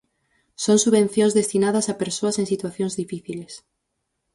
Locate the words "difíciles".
3.01-3.53